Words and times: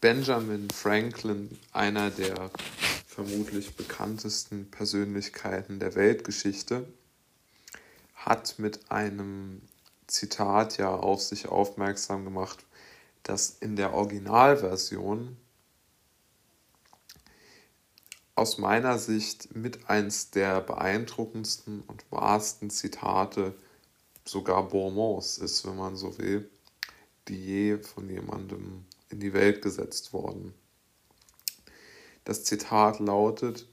Benjamin 0.00 0.70
Franklin, 0.70 1.58
einer 1.72 2.08
der 2.10 2.50
vermutlich 3.06 3.76
bekanntesten 3.76 4.70
Persönlichkeiten 4.70 5.78
der 5.78 5.94
Weltgeschichte, 5.94 6.90
hat 8.14 8.58
mit 8.58 8.90
einem 8.90 9.60
Zitat 10.06 10.78
ja 10.78 10.94
auf 10.94 11.20
sich 11.20 11.48
aufmerksam 11.48 12.24
gemacht, 12.24 12.64
das 13.24 13.50
in 13.60 13.76
der 13.76 13.92
Originalversion 13.92 15.36
aus 18.34 18.56
meiner 18.56 18.98
Sicht 18.98 19.54
mit 19.54 19.90
eins 19.90 20.30
der 20.30 20.62
beeindruckendsten 20.62 21.82
und 21.82 22.10
wahrsten 22.10 22.70
Zitate, 22.70 23.54
sogar 24.24 24.66
Bourmonds 24.66 25.36
ist, 25.36 25.66
wenn 25.66 25.76
man 25.76 25.94
so 25.96 26.16
will, 26.16 26.48
die 27.28 27.36
je 27.36 27.76
von 27.76 28.08
jemandem 28.08 28.86
in 29.10 29.20
die 29.20 29.32
Welt 29.32 29.62
gesetzt 29.62 30.12
worden. 30.12 30.54
Das 32.24 32.44
Zitat 32.44 32.98
lautet, 32.98 33.68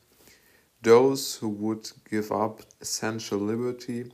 Those 0.84 1.42
who 1.42 1.50
would 1.60 1.94
give 2.06 2.32
up 2.34 2.66
essential 2.80 3.40
liberty 3.40 4.12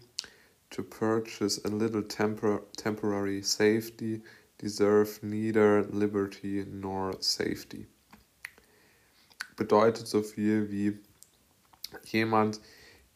to 0.70 0.84
purchase 0.84 1.62
a 1.66 1.70
little 1.70 2.04
tempor 2.04 2.62
temporary 2.78 3.42
safety 3.44 4.24
deserve 4.58 5.20
neither 5.22 5.84
liberty 5.92 6.66
nor 6.66 7.16
safety 7.20 7.88
bedeutet 9.56 10.08
so 10.08 10.22
viel 10.22 10.70
wie 10.72 11.00
jemand, 12.06 12.60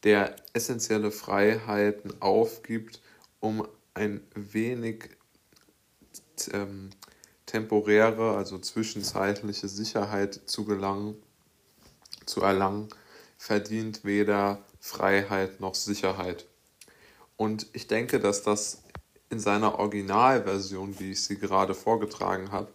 der 0.04 0.36
essentielle 0.52 1.10
Freiheiten 1.10 2.20
aufgibt, 2.20 3.02
um 3.40 3.66
ein 3.94 4.20
wenig 4.34 5.10
ähm, 6.52 6.90
temporäre, 7.48 8.36
also 8.36 8.58
zwischenzeitliche 8.58 9.68
Sicherheit 9.68 10.40
zu 10.46 10.64
gelangen, 10.64 11.16
zu 12.26 12.42
erlangen, 12.42 12.88
verdient 13.36 14.04
weder 14.04 14.62
Freiheit 14.78 15.60
noch 15.60 15.74
Sicherheit. 15.74 16.46
Und 17.36 17.66
ich 17.72 17.86
denke, 17.86 18.20
dass 18.20 18.42
das 18.42 18.82
in 19.30 19.40
seiner 19.40 19.78
Originalversion, 19.78 20.98
wie 21.00 21.12
ich 21.12 21.22
sie 21.22 21.38
gerade 21.38 21.74
vorgetragen 21.74 22.52
habe, 22.52 22.68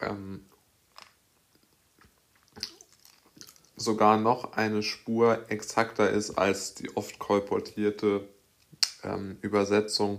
ähm, 0.00 0.44
sogar 3.76 4.18
noch 4.18 4.52
eine 4.52 4.82
Spur 4.82 5.44
exakter 5.48 6.10
ist 6.10 6.32
als 6.32 6.74
die 6.74 6.96
oft 6.96 7.18
kolportierte 7.18 8.28
ähm, 9.02 9.38
Übersetzung. 9.40 10.18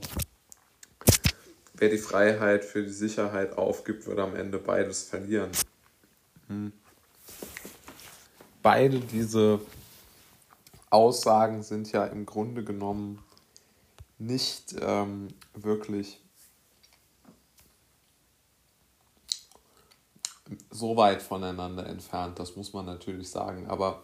Wer 1.82 1.90
die 1.90 1.98
Freiheit 1.98 2.64
für 2.64 2.84
die 2.84 2.92
Sicherheit 2.92 3.58
aufgibt, 3.58 4.06
wird 4.06 4.20
am 4.20 4.36
Ende 4.36 4.60
beides 4.60 5.02
verlieren. 5.02 5.50
Hm. 6.46 6.72
Beide 8.62 9.00
diese 9.00 9.60
Aussagen 10.92 11.64
sind 11.64 11.92
ja 11.92 12.06
im 12.06 12.28
Grunde 12.28 12.64
genommen 12.64 13.24
nicht 14.20 14.76
ähm, 14.80 15.30
wirklich 15.56 16.22
so 20.70 20.96
weit 20.98 21.24
voneinander 21.24 21.88
entfernt, 21.88 22.38
das 22.38 22.56
muss 22.56 22.74
man 22.74 22.86
natürlich 22.86 23.32
sagen. 23.32 23.66
Aber 23.66 24.04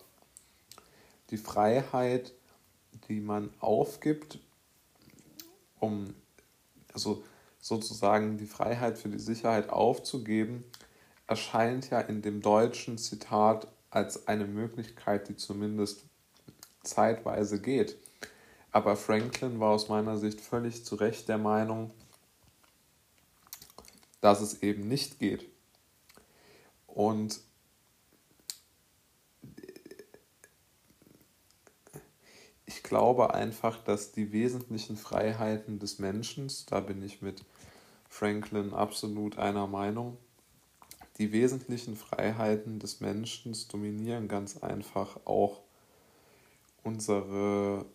die 1.29 1.37
Freiheit, 1.37 2.33
die 3.07 3.19
man 3.19 3.51
aufgibt, 3.59 4.39
um 5.79 6.15
also 6.91 7.23
sozusagen 7.59 8.37
die 8.37 8.45
Freiheit 8.45 8.97
für 8.97 9.09
die 9.09 9.19
Sicherheit 9.19 9.69
aufzugeben, 9.69 10.63
erscheint 11.27 11.89
ja 11.89 11.99
in 11.99 12.21
dem 12.21 12.41
deutschen 12.41 12.97
Zitat 12.97 13.67
als 13.89 14.27
eine 14.27 14.45
Möglichkeit, 14.45 15.27
die 15.27 15.35
zumindest 15.35 16.03
zeitweise 16.83 17.61
geht. 17.61 17.97
Aber 18.71 18.95
Franklin 18.95 19.59
war 19.59 19.71
aus 19.71 19.89
meiner 19.89 20.17
Sicht 20.17 20.39
völlig 20.41 20.85
zu 20.85 20.95
Recht 20.95 21.27
der 21.29 21.37
Meinung, 21.37 21.91
dass 24.21 24.41
es 24.41 24.61
eben 24.61 24.87
nicht 24.87 25.19
geht. 25.19 25.45
Und 26.85 27.39
ich 32.67 32.83
glaube 32.83 33.33
einfach, 33.33 33.81
dass 33.83 34.11
die 34.11 34.33
wesentlichen 34.33 34.97
Freiheiten 34.97 35.79
des 35.79 35.99
Menschen, 35.99 36.51
da 36.69 36.81
bin 36.81 37.01
ich 37.01 37.21
mit 37.21 37.43
Franklin 38.09 38.73
absolut 38.73 39.39
einer 39.39 39.67
Meinung, 39.67 40.17
die 41.17 41.31
wesentlichen 41.31 41.95
Freiheiten 41.95 42.77
des 42.77 42.99
Menschen 42.99 43.55
dominieren 43.71 44.27
ganz 44.27 44.57
einfach 44.57 45.17
auch 45.25 45.61
unsere, 46.83 47.85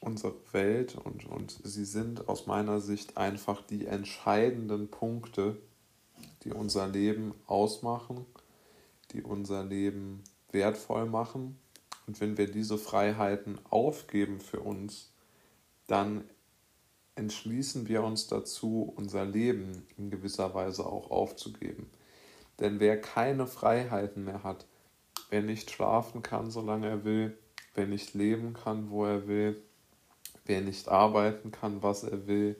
unsere 0.00 0.34
Welt 0.52 0.96
und, 0.96 1.26
und 1.26 1.58
sie 1.64 1.84
sind 1.84 2.28
aus 2.28 2.46
meiner 2.46 2.80
Sicht 2.80 3.16
einfach 3.16 3.60
die 3.60 3.86
entscheidenden 3.86 4.88
Punkte, 4.88 5.56
die 6.44 6.52
unser 6.52 6.86
Leben 6.86 7.34
ausmachen, 7.46 8.24
die 9.10 9.22
unser 9.22 9.64
Leben 9.64 10.22
wertvoll 10.52 11.06
machen. 11.06 11.58
Und 12.06 12.20
wenn 12.20 12.36
wir 12.36 12.50
diese 12.50 12.78
Freiheiten 12.78 13.58
aufgeben 13.70 14.40
für 14.40 14.60
uns, 14.60 15.12
dann 15.86 16.24
entschließen 17.14 17.88
wir 17.88 18.02
uns 18.02 18.26
dazu, 18.26 18.92
unser 18.96 19.24
Leben 19.24 19.86
in 19.96 20.10
gewisser 20.10 20.54
Weise 20.54 20.84
auch 20.84 21.10
aufzugeben. 21.10 21.88
Denn 22.60 22.80
wer 22.80 23.00
keine 23.00 23.46
Freiheiten 23.46 24.24
mehr 24.24 24.42
hat, 24.42 24.66
wer 25.30 25.42
nicht 25.42 25.70
schlafen 25.70 26.22
kann, 26.22 26.50
solange 26.50 26.88
er 26.88 27.04
will, 27.04 27.38
wer 27.74 27.86
nicht 27.86 28.14
leben 28.14 28.54
kann, 28.54 28.90
wo 28.90 29.04
er 29.04 29.26
will, 29.26 29.62
wer 30.44 30.60
nicht 30.60 30.88
arbeiten 30.88 31.50
kann, 31.50 31.82
was 31.82 32.04
er 32.04 32.26
will, 32.26 32.56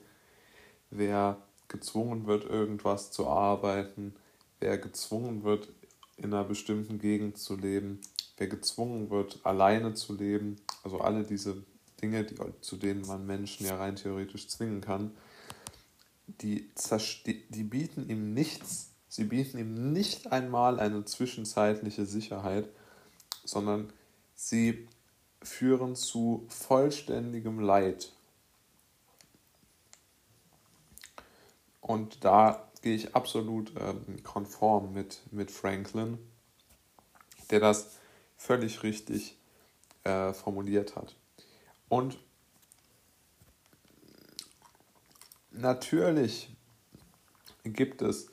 wer 0.89 1.37
gezwungen 1.67 2.25
wird, 2.25 2.45
irgendwas 2.45 3.11
zu 3.11 3.27
arbeiten, 3.27 4.15
wer 4.59 4.77
gezwungen 4.77 5.43
wird, 5.43 5.69
in 6.17 6.33
einer 6.33 6.43
bestimmten 6.43 6.99
Gegend 6.99 7.37
zu 7.37 7.55
leben, 7.55 7.99
wer 8.37 8.47
gezwungen 8.47 9.09
wird, 9.09 9.39
alleine 9.43 9.93
zu 9.93 10.13
leben, 10.13 10.57
also 10.83 10.99
alle 10.99 11.23
diese 11.23 11.63
Dinge, 12.01 12.23
die, 12.23 12.35
zu 12.61 12.77
denen 12.77 13.05
man 13.07 13.25
Menschen 13.25 13.65
ja 13.65 13.77
rein 13.77 13.95
theoretisch 13.95 14.47
zwingen 14.47 14.81
kann, 14.81 15.11
die, 16.27 16.69
die 17.49 17.63
bieten 17.63 18.09
ihm 18.09 18.33
nichts, 18.33 18.91
sie 19.07 19.25
bieten 19.25 19.57
ihm 19.57 19.93
nicht 19.93 20.31
einmal 20.31 20.79
eine 20.79 21.05
zwischenzeitliche 21.05 22.05
Sicherheit, 22.05 22.67
sondern 23.45 23.91
sie 24.35 24.87
führen 25.41 25.95
zu 25.95 26.45
vollständigem 26.49 27.59
Leid. 27.59 28.11
Und 31.79 32.25
da 32.25 32.67
gehe 32.81 32.95
ich 32.95 33.15
absolut 33.15 33.71
ähm, 33.79 34.23
konform 34.23 34.93
mit, 34.93 35.21
mit 35.31 35.51
Franklin, 35.51 36.17
der 37.51 37.59
das 37.59 37.97
völlig 38.45 38.83
richtig 38.83 39.37
äh, 40.03 40.33
formuliert 40.33 40.95
hat. 40.95 41.15
Und 41.89 42.17
natürlich 45.51 46.55
gibt 47.63 48.01
es 48.01 48.27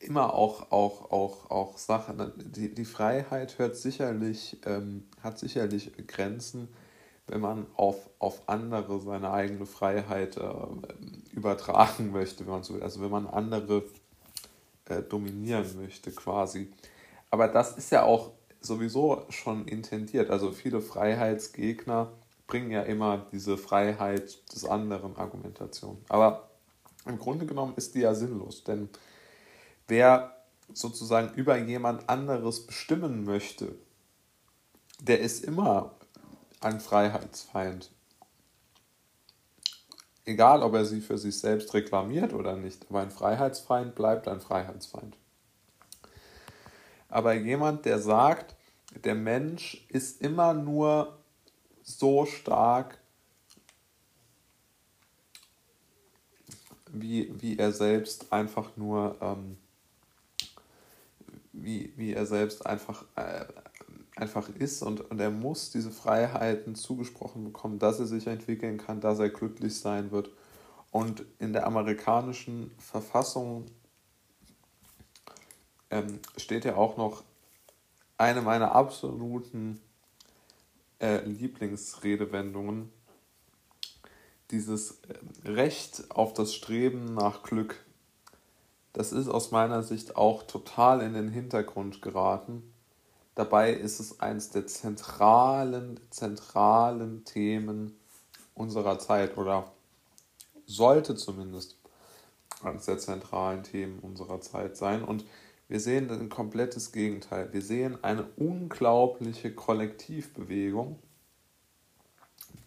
immer 0.00 0.34
auch, 0.34 0.70
auch, 0.70 1.10
auch, 1.10 1.50
auch 1.50 1.78
Sachen. 1.78 2.32
Die, 2.36 2.72
die 2.72 2.84
Freiheit 2.84 3.58
hört 3.58 3.76
sicherlich, 3.76 4.58
ähm, 4.64 5.04
hat 5.20 5.38
sicherlich 5.38 5.92
Grenzen, 6.06 6.68
wenn 7.26 7.40
man 7.40 7.66
auf, 7.74 8.08
auf 8.18 8.48
andere 8.48 9.00
seine 9.00 9.32
eigene 9.32 9.66
Freiheit 9.66 10.36
äh, 10.36 10.52
übertragen 11.32 12.12
möchte, 12.12 12.46
wenn 12.46 12.52
man 12.52 12.62
so 12.62 12.74
will. 12.74 12.82
Also 12.82 13.00
wenn 13.02 13.10
man 13.10 13.26
andere 13.26 13.84
äh, 14.86 15.02
dominieren 15.02 15.66
möchte 15.76 16.12
quasi. 16.12 16.72
Aber 17.30 17.48
das 17.48 17.76
ist 17.76 17.90
ja 17.90 18.04
auch 18.04 18.35
sowieso 18.66 19.24
schon 19.30 19.66
intendiert. 19.66 20.30
Also 20.30 20.52
viele 20.52 20.80
Freiheitsgegner 20.80 22.12
bringen 22.46 22.70
ja 22.70 22.82
immer 22.82 23.26
diese 23.32 23.56
Freiheit 23.56 24.52
des 24.52 24.64
anderen 24.64 25.16
Argumentation. 25.16 25.98
Aber 26.08 26.50
im 27.06 27.18
Grunde 27.18 27.46
genommen 27.46 27.74
ist 27.76 27.94
die 27.94 28.00
ja 28.00 28.14
sinnlos, 28.14 28.64
denn 28.64 28.88
wer 29.88 30.36
sozusagen 30.72 31.34
über 31.34 31.56
jemand 31.56 32.08
anderes 32.08 32.66
bestimmen 32.66 33.24
möchte, 33.24 33.76
der 35.00 35.20
ist 35.20 35.44
immer 35.44 35.94
ein 36.60 36.80
Freiheitsfeind. 36.80 37.92
Egal, 40.24 40.62
ob 40.62 40.74
er 40.74 40.84
sie 40.84 41.00
für 41.00 41.18
sich 41.18 41.38
selbst 41.38 41.72
reklamiert 41.72 42.32
oder 42.32 42.56
nicht, 42.56 42.86
aber 42.90 43.00
ein 43.00 43.12
Freiheitsfeind 43.12 43.94
bleibt 43.94 44.26
ein 44.26 44.40
Freiheitsfeind. 44.40 45.16
Aber 47.08 47.34
jemand, 47.34 47.84
der 47.84 47.98
sagt, 48.00 48.56
der 49.04 49.14
Mensch 49.14 49.86
ist 49.88 50.20
immer 50.20 50.54
nur 50.54 51.18
so 51.82 52.26
stark, 52.26 52.98
wie, 56.92 57.32
wie 57.40 57.58
er 57.58 57.72
selbst 57.72 58.32
einfach 58.32 58.76
nur, 58.76 59.16
ähm, 59.20 59.56
wie, 61.52 61.92
wie 61.96 62.12
er 62.12 62.26
selbst 62.26 62.66
einfach, 62.66 63.04
äh, 63.16 63.44
einfach 64.16 64.48
ist 64.48 64.82
und, 64.82 65.10
und 65.10 65.20
er 65.20 65.30
muss 65.30 65.70
diese 65.70 65.90
Freiheiten 65.90 66.74
zugesprochen 66.74 67.44
bekommen, 67.44 67.78
dass 67.78 68.00
er 68.00 68.06
sich 68.06 68.26
entwickeln 68.26 68.78
kann, 68.78 69.00
dass 69.00 69.18
er 69.18 69.28
glücklich 69.28 69.78
sein 69.78 70.10
wird. 70.10 70.30
Und 70.90 71.24
in 71.38 71.52
der 71.52 71.66
amerikanischen 71.66 72.70
Verfassung 72.78 73.66
ähm, 75.90 76.20
steht 76.36 76.64
ja 76.64 76.76
auch 76.76 76.96
noch 76.96 77.22
eine 78.18 78.42
meiner 78.42 78.72
absoluten 78.72 79.80
äh, 81.00 81.24
Lieblingsredewendungen, 81.24 82.90
dieses 84.50 85.00
äh, 85.02 85.48
Recht 85.48 86.04
auf 86.10 86.32
das 86.32 86.54
Streben 86.54 87.14
nach 87.14 87.42
Glück. 87.42 87.84
Das 88.92 89.12
ist 89.12 89.28
aus 89.28 89.50
meiner 89.50 89.82
Sicht 89.82 90.16
auch 90.16 90.42
total 90.44 91.02
in 91.02 91.12
den 91.12 91.28
Hintergrund 91.28 92.00
geraten. 92.00 92.72
Dabei 93.34 93.74
ist 93.74 94.00
es 94.00 94.20
eines 94.20 94.48
der 94.48 94.66
zentralen, 94.66 96.00
zentralen 96.08 97.24
Themen 97.24 97.94
unserer 98.54 98.98
Zeit 98.98 99.36
oder 99.36 99.70
sollte 100.64 101.14
zumindest 101.14 101.76
eines 102.62 102.86
der 102.86 102.98
zentralen 102.98 103.62
Themen 103.62 103.98
unserer 103.98 104.40
Zeit 104.40 104.78
sein. 104.78 105.04
Und 105.04 105.26
wir 105.68 105.80
sehen 105.80 106.10
ein 106.10 106.28
komplettes 106.28 106.92
Gegenteil. 106.92 107.52
Wir 107.52 107.62
sehen 107.62 108.02
eine 108.04 108.24
unglaubliche 108.36 109.52
Kollektivbewegung, 109.52 110.98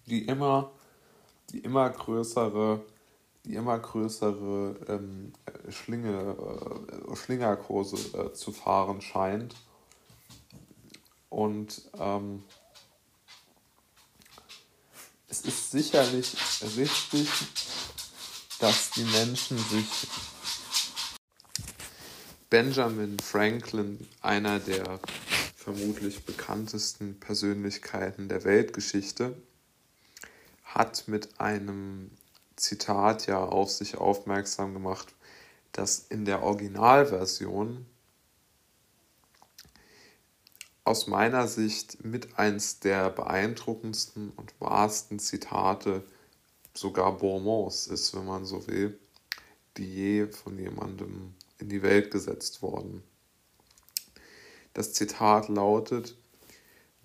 die 0.08 0.26
immer, 0.26 0.72
die 1.52 1.60
immer 1.60 1.90
größere, 1.90 2.84
die 3.46 3.56
immer 3.56 3.80
größere 3.80 4.76
ähm, 4.90 5.32
Schlinge, 5.70 6.36
äh, 7.12 7.16
Schlingerkurse 7.16 8.18
äh, 8.18 8.34
zu 8.34 8.52
fahren 8.52 9.02
scheint. 9.02 9.56
Und 11.30 11.90
ähm, 11.98 12.44
es 15.30 15.42
ist 15.42 15.72
sicherlich 15.72 16.36
richtig, 16.76 17.30
dass 18.60 18.92
die 18.92 19.06
Menschen 19.06 19.58
sich 19.58 20.08
Benjamin 22.50 23.20
Franklin, 23.20 24.08
einer 24.22 24.60
der 24.60 25.00
vermutlich 25.56 26.26
bekanntesten 26.26 27.20
Persönlichkeiten 27.20 28.28
der 28.28 28.44
Weltgeschichte, 28.44 29.40
hat 30.64 31.08
mit 31.08 31.40
einem 31.40 32.10
Zitat 32.56 33.28
ja 33.28 33.44
auf 33.44 33.70
sich 33.70 33.98
aufmerksam 33.98 34.74
gemacht, 34.74 35.14
das 35.74 36.00
in 36.00 36.26
der 36.26 36.42
Originalversion 36.42 37.86
aus 40.84 41.06
meiner 41.06 41.48
Sicht 41.48 42.04
mit 42.04 42.40
eins 42.40 42.80
der 42.80 43.12
beeindruckendsten 43.12 44.32
und 44.32 44.60
wahrsten 44.60 45.20
Zitate, 45.20 46.04
sogar 46.74 47.16
Bourmonds 47.16 47.86
ist, 47.86 48.16
wenn 48.16 48.26
man 48.26 48.44
so 48.46 48.66
will, 48.66 49.00
die 49.78 49.86
je 49.86 50.26
von 50.26 50.58
jemandem 50.58 51.36
in 51.60 51.70
die 51.70 51.82
Welt 51.82 52.12
gesetzt 52.12 52.62
worden. 52.62 53.04
Das 54.74 54.94
Zitat 54.94 55.48
lautet, 55.50 56.16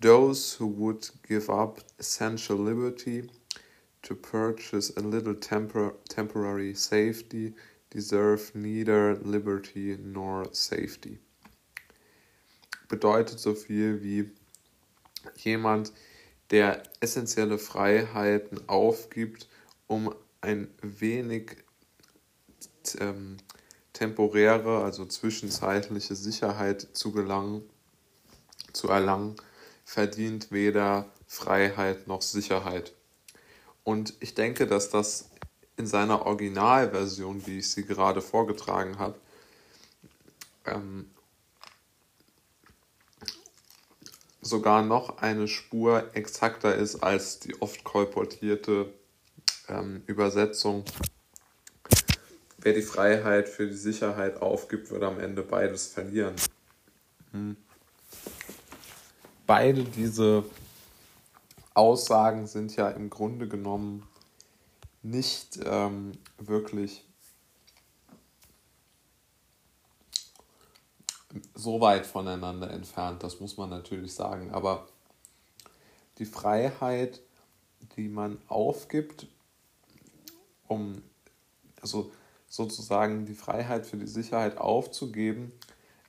Those 0.01 0.59
who 0.59 0.67
would 0.77 1.11
give 1.23 1.49
up 1.49 1.83
essential 1.97 2.57
liberty 2.57 3.29
to 4.01 4.13
purchase 4.13 4.93
a 4.97 5.01
little 5.01 5.33
tempor 5.35 5.95
temporary 6.09 6.75
safety 6.75 7.55
deserve 7.89 8.51
neither 8.53 9.15
liberty 9.15 9.97
nor 9.97 10.53
safety. 10.53 11.19
Bedeutet 12.87 13.39
so 13.39 13.55
viel 13.55 14.03
wie 14.03 14.31
jemand, 15.37 15.91
der 16.51 16.83
essentielle 16.99 17.57
Freiheiten 17.57 18.69
aufgibt, 18.69 19.47
um 19.87 20.13
ein 20.41 20.67
wenig 20.81 21.57
ähm, 22.99 23.37
temporäre, 23.95 24.83
also 24.83 25.05
zwischenzeitliche 25.05 26.15
Sicherheit 26.15 26.87
zu 26.93 27.11
gelangen, 27.11 27.63
zu 28.73 28.89
erlangen, 28.89 29.35
verdient 29.83 30.51
weder 30.51 31.09
Freiheit 31.27 32.07
noch 32.07 32.21
Sicherheit. 32.21 32.93
Und 33.83 34.13
ich 34.19 34.35
denke, 34.35 34.67
dass 34.67 34.89
das 34.89 35.29
in 35.77 35.87
seiner 35.87 36.25
Originalversion, 36.25 37.45
wie 37.47 37.59
ich 37.59 37.69
sie 37.71 37.85
gerade 37.85 38.21
vorgetragen 38.21 38.99
habe, 38.99 39.15
ähm, 40.65 41.09
sogar 44.41 44.83
noch 44.83 45.17
eine 45.17 45.47
Spur 45.47 46.09
exakter 46.13 46.75
ist 46.75 46.97
als 46.97 47.39
die 47.39 47.61
oft 47.61 47.83
kolportierte 47.83 48.93
ähm, 49.67 50.03
Übersetzung 50.05 50.85
wer 52.65 52.73
die 52.73 52.81
Freiheit 52.81 53.47
für 53.47 53.67
die 53.67 53.75
Sicherheit 53.75 54.41
aufgibt, 54.41 54.89
wird 54.89 55.03
am 55.03 55.19
Ende 55.19 55.43
beides 55.43 55.85
verlieren. 55.85 56.35
Hm. 57.31 57.55
Beide 59.45 59.83
diese 59.83 60.43
Aussagen 61.75 62.47
sind 62.47 62.75
ja 62.75 62.89
im 62.89 63.11
Grunde 63.11 63.47
genommen 63.47 64.07
nicht 65.03 65.59
ähm, 65.63 66.13
wirklich 66.39 67.05
so 71.53 71.79
weit 71.81 72.07
voneinander 72.07 72.71
entfernt, 72.71 73.21
das 73.21 73.39
muss 73.39 73.57
man 73.57 73.69
natürlich 73.69 74.15
sagen. 74.15 74.49
Aber 74.49 74.87
die 76.17 76.25
Freiheit, 76.25 77.21
die 77.95 78.07
man 78.07 78.39
aufgibt, 78.47 79.27
um, 80.67 81.03
also 81.79 82.11
sozusagen 82.47 83.25
die 83.25 83.33
Freiheit 83.33 83.85
für 83.85 83.97
die 83.97 84.07
Sicherheit 84.07 84.57
aufzugeben, 84.57 85.51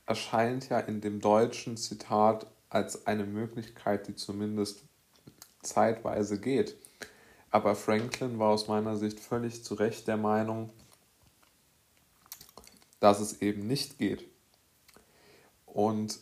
erscheint 0.07 0.69
ja 0.69 0.79
in 0.79 1.01
dem 1.01 1.21
deutschen 1.21 1.77
Zitat 1.77 2.47
als 2.69 3.07
eine 3.07 3.25
Möglichkeit, 3.25 4.07
die 4.09 4.15
zumindest 4.15 4.85
zeitweise 5.63 6.41
geht. 6.41 6.77
Aber 7.51 7.75
Franklin 7.75 8.39
war 8.39 8.51
aus 8.51 8.69
meiner 8.69 8.97
Sicht 8.97 9.21
völlig 9.21 9.65
zu 9.65 9.75
Recht 9.75 10.07
der 10.09 10.17
Meinung, 10.17 10.71
dass 13.01 13.21
es 13.21 13.41
eben 13.41 13.67
nicht 13.67 13.99
geht. 13.99 14.25
Und 15.65 16.19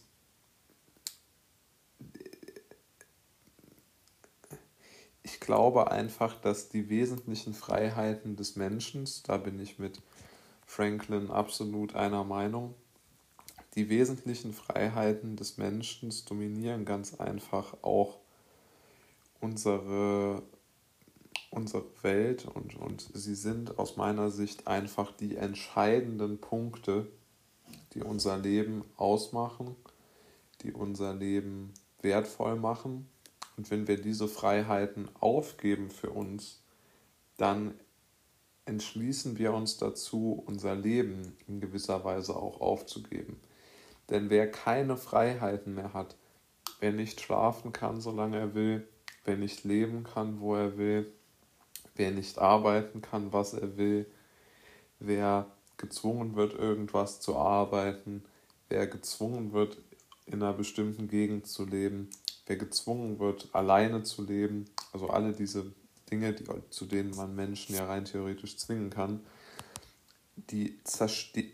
ich 5.23 5.41
glaube 5.41 5.91
einfach, 5.91 6.41
dass 6.41 6.69
die 6.69 6.89
wesentlichen 6.89 7.55
Freiheiten 7.55 8.37
des 8.37 8.57
Menschen, 8.57 9.09
da 9.27 9.37
bin 9.37 9.59
ich 9.61 9.79
mit 9.79 10.01
Franklin 10.75 11.31
absolut 11.31 11.95
einer 11.95 12.25
Meinung. 12.25 12.75
Die 13.77 13.89
wesentlichen 13.89 14.53
Freiheiten 14.53 15.37
des 15.37 15.57
Menschen 15.57 16.13
dominieren 16.29 16.85
ganz 16.85 17.15
einfach 17.15 17.77
auch 17.83 18.19
unsere, 19.41 20.43
unsere 21.51 21.85
Welt 22.03 22.47
und, 22.47 22.75
und 22.75 23.09
sie 23.15 23.37
sind 23.37 23.79
aus 23.79 23.97
meiner 23.97 24.33
Sicht 24.33 24.67
einfach 24.67 25.13
die 25.13 25.37
entscheidenden 25.37 26.41
Punkte, 26.41 27.07
die 27.93 28.03
unser 28.03 28.37
Leben 28.37 28.83
ausmachen, 28.97 29.77
die 30.63 30.73
unser 30.73 31.15
Leben 31.15 31.73
wertvoll 32.01 32.57
machen. 32.57 33.09
Und 33.57 33.71
wenn 33.71 33.87
wir 33.87 34.03
diese 34.03 34.27
Freiheiten 34.27 35.09
aufgeben 35.21 35.91
für 35.91 36.11
uns, 36.11 36.65
dann 37.37 37.75
entschließen 38.67 39.39
wir 39.39 39.53
uns 39.53 39.77
dazu, 39.77 40.43
unser 40.47 40.75
Leben 40.75 41.37
in 41.47 41.61
gewisser 41.61 42.05
Weise 42.05 42.37
auch 42.37 42.61
aufzugeben. 42.61 43.41
Denn 44.11 44.31
wer 44.31 44.51
keine 44.51 44.97
Freiheiten 44.97 45.75
mehr 45.75 45.93
hat, 45.93 46.17
wer 46.81 46.93
nicht 46.93 47.21
schlafen 47.21 47.73
kann, 47.73 48.01
solange 48.01 48.39
er 48.39 48.55
will, 48.55 48.89
wer 49.25 49.37
nicht 49.37 49.65
leben 49.65 50.05
kann, 50.05 50.41
wo 50.41 50.55
er 50.55 50.77
will, 50.77 51.13
wer 51.95 52.11
nicht 52.11 52.39
arbeiten 52.39 53.01
kann, 53.01 53.33
was 53.33 53.55
er 53.55 53.77
will, 53.77 54.07
wer 54.99 55.47
gezwungen 55.77 56.37
wird, 56.37 56.55
irgendwas 56.55 57.21
zu 57.21 57.37
arbeiten, 57.37 58.25
wer 58.69 58.87
gezwungen 58.87 59.53
wird, 59.53 59.79
in 60.27 60.43
einer 60.43 60.55
bestimmten 60.55 61.09
Gegend 61.09 61.47
zu 61.47 61.65
leben, 61.65 62.09
wer 62.47 62.57
gezwungen 62.57 63.19
wird, 63.19 63.49
alleine 63.53 64.03
zu 64.03 64.25
leben, 64.25 64.67
also 64.93 65.09
alle 65.09 65.33
diese 65.33 65.73
Dinge, 66.15 66.33
die, 66.33 66.45
zu 66.71 66.87
denen 66.87 67.15
man 67.17 67.35
Menschen 67.35 67.75
ja 67.75 67.87
rein 67.87 68.05
theoretisch 68.05 68.57
zwingen 68.57 68.91
kann, 68.91 69.21
die, 70.37 70.79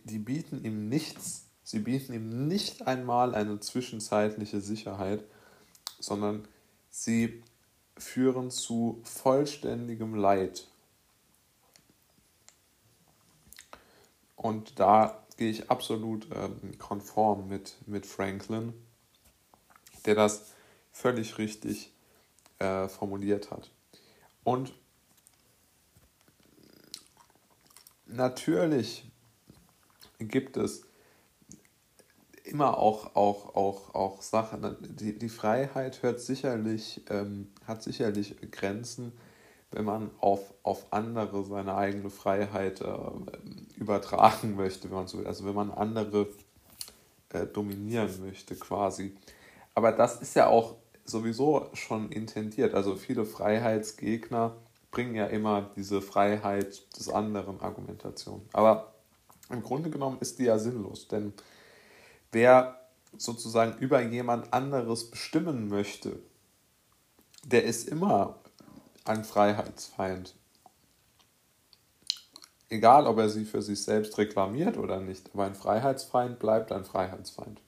die 0.05 0.19
bieten 0.19 0.65
ihm 0.65 0.89
nichts. 0.89 1.47
Sie 1.65 1.79
bieten 1.79 2.13
ihm 2.13 2.49
nicht 2.49 2.87
einmal 2.87 3.35
eine 3.35 3.61
zwischenzeitliche 3.61 4.61
Sicherheit, 4.61 5.25
sondern 5.99 6.47
sie 6.91 7.43
führen 7.97 8.51
zu 8.51 9.01
vollständigem 9.05 10.15
Leid. 10.15 10.67
Und 14.37 14.79
da 14.79 15.23
gehe 15.37 15.51
ich 15.51 15.71
absolut 15.71 16.27
ähm, 16.35 16.79
konform 16.79 17.49
mit, 17.49 17.77
mit 17.87 18.05
Franklin, 18.05 18.75
der 20.05 20.15
das 20.15 20.53
völlig 20.93 21.39
richtig 21.39 21.93
äh, 22.59 22.89
formuliert 22.89 23.51
hat. 23.51 23.71
Und 24.45 24.73
natürlich 28.07 29.11
gibt 30.19 30.57
es 30.57 30.83
immer 32.45 32.79
auch, 32.79 33.15
auch, 33.15 33.55
auch, 33.55 33.95
auch 33.95 34.23
Sachen. 34.23 34.77
Die, 34.81 35.17
die 35.19 35.29
Freiheit 35.29 36.03
hört 36.03 36.21
sicherlich, 36.21 37.03
ähm, 37.09 37.49
hat 37.67 37.83
sicherlich 37.83 38.37
Grenzen, 38.51 39.13
wenn 39.71 39.85
man 39.85 40.11
auf, 40.19 40.53
auf 40.63 40.93
andere 40.93 41.45
seine 41.45 41.77
eigene 41.77 42.11
Freiheit 42.11 42.81
äh, 42.81 42.97
übertragen 43.77 44.57
möchte, 44.57 44.91
wenn 44.91 44.97
man 44.97 45.07
so 45.07 45.19
will. 45.19 45.27
Also 45.27 45.45
wenn 45.45 45.55
man 45.55 45.71
andere 45.71 46.29
äh, 47.31 47.47
dominieren 47.47 48.11
möchte 48.21 48.57
quasi. 48.57 49.17
Aber 49.75 49.93
das 49.93 50.21
ist 50.21 50.35
ja 50.35 50.49
auch 50.49 50.77
sowieso 51.11 51.69
schon 51.75 52.11
intendiert. 52.11 52.75
Also 52.75 52.97
viele 52.97 53.25
Freiheitsgegner 53.25 54.57
bringen 54.91 55.15
ja 55.15 55.27
immer 55.27 55.71
diese 55.77 56.03
Freiheit 56.03 56.97
des 56.97 57.09
anderen 57.09 57.61
Argumentation. 57.61 58.43
Aber 58.53 58.95
im 59.51 59.63
Grunde 59.63 59.91
genommen 59.91 60.19
ist 60.21 60.39
die 60.39 60.45
ja 60.45 60.59
sinnlos, 60.59 61.09
denn 61.09 61.33
wer 62.33 62.81
sozusagen 63.17 63.79
über 63.79 64.01
jemand 64.01 64.53
anderes 64.53 65.11
bestimmen 65.11 65.69
möchte, 65.69 66.21
der 67.45 67.65
ist 67.65 67.89
immer 67.89 68.39
ein 69.05 69.25
Freiheitsfeind. 69.25 70.37
Egal, 72.69 73.07
ob 73.07 73.19
er 73.19 73.29
sie 73.29 73.45
für 73.45 73.63
sich 73.63 73.83
selbst 73.83 74.17
reklamiert 74.19 74.77
oder 74.77 75.01
nicht, 75.01 75.31
aber 75.35 75.45
ein 75.45 75.57
Freiheitsfeind 75.57 76.39
bleibt 76.39 76.71
ein 76.71 76.85
Freiheitsfeind. 76.85 77.61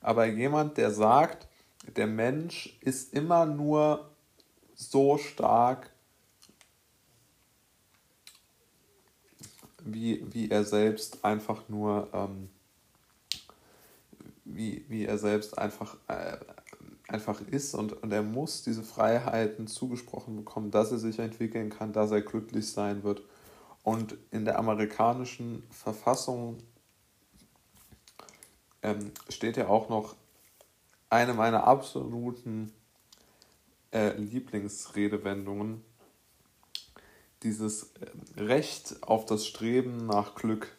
Aber 0.00 0.26
jemand, 0.26 0.76
der 0.76 0.90
sagt, 0.92 1.48
der 1.96 2.06
Mensch 2.06 2.78
ist 2.80 3.12
immer 3.14 3.46
nur 3.46 4.10
so 4.74 5.18
stark, 5.18 5.90
wie, 9.84 10.24
wie 10.32 10.50
er 10.50 10.64
selbst 10.64 11.24
einfach 11.24 11.68
nur, 11.68 12.08
ähm, 12.12 12.50
wie, 14.44 14.84
wie 14.88 15.04
er 15.06 15.18
selbst 15.18 15.58
einfach, 15.58 15.96
äh, 16.08 16.36
einfach 17.08 17.40
ist 17.40 17.74
und, 17.74 18.02
und 18.02 18.12
er 18.12 18.22
muss 18.22 18.62
diese 18.62 18.82
Freiheiten 18.82 19.66
zugesprochen 19.66 20.36
bekommen, 20.36 20.70
dass 20.70 20.92
er 20.92 20.98
sich 20.98 21.18
entwickeln 21.18 21.70
kann, 21.70 21.92
dass 21.92 22.10
er 22.10 22.20
glücklich 22.20 22.70
sein 22.70 23.02
wird. 23.02 23.22
Und 23.82 24.16
in 24.30 24.44
der 24.44 24.58
amerikanischen 24.58 25.62
Verfassung 25.70 26.58
ähm, 28.82 29.12
steht 29.28 29.56
ja 29.56 29.68
auch 29.68 29.88
noch 29.88 30.16
eine 31.10 31.34
meiner 31.34 31.64
absoluten 31.64 32.72
äh, 33.92 34.12
Lieblingsredewendungen, 34.16 35.82
dieses 37.42 37.92
äh, 37.94 38.40
Recht 38.40 38.96
auf 39.02 39.24
das 39.24 39.46
Streben 39.46 40.06
nach 40.06 40.34
Glück. 40.34 40.76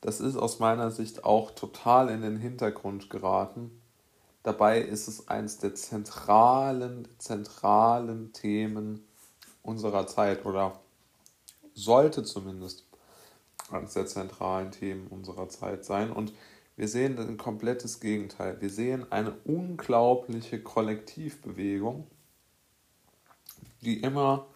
Das 0.00 0.20
ist 0.20 0.36
aus 0.36 0.58
meiner 0.58 0.90
Sicht 0.90 1.24
auch 1.24 1.50
total 1.52 2.10
in 2.10 2.20
den 2.20 2.36
Hintergrund 2.36 3.08
geraten. 3.08 3.80
Dabei 4.42 4.82
ist 4.82 5.08
es 5.08 5.28
eines 5.28 5.56
der 5.58 5.74
zentralen, 5.74 7.08
zentralen 7.16 8.34
Themen 8.34 9.06
unserer 9.62 10.06
Zeit 10.06 10.44
oder 10.44 10.78
sollte 11.72 12.22
zumindest 12.22 12.84
eines 13.70 13.94
der 13.94 14.06
zentralen 14.06 14.70
Themen 14.70 15.06
unserer 15.06 15.48
Zeit 15.48 15.86
sein. 15.86 16.12
Und 16.12 16.34
wir 16.76 16.88
sehen 16.88 17.18
ein 17.18 17.36
komplettes 17.36 18.00
Gegenteil. 18.00 18.60
Wir 18.60 18.70
sehen 18.70 19.10
eine 19.12 19.32
unglaubliche 19.44 20.60
Kollektivbewegung, 20.60 22.06
die 23.82 24.00
immer, 24.00 24.46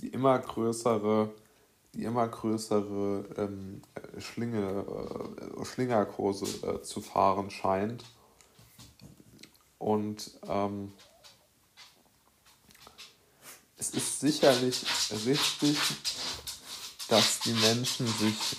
die 0.00 0.08
immer 0.08 0.38
größere, 0.38 1.32
die 1.94 2.04
immer 2.04 2.28
größere 2.28 3.24
ähm, 3.38 3.80
Schlinge, 4.18 4.84
äh, 5.60 5.64
Schlingerkurse 5.64 6.66
äh, 6.66 6.82
zu 6.82 7.00
fahren 7.00 7.50
scheint. 7.50 8.04
Und 9.78 10.38
ähm, 10.46 10.92
es 13.78 13.90
ist 13.90 14.20
sicherlich 14.20 14.84
richtig, 15.24 15.78
dass 17.08 17.40
die 17.40 17.54
Menschen 17.54 18.06
sich 18.06 18.56